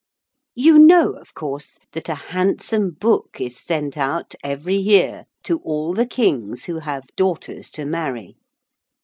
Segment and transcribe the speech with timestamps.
[0.55, 5.93] You know, of course, that a handsome book is sent out every year to all
[5.93, 8.35] the kings who have daughters to marry.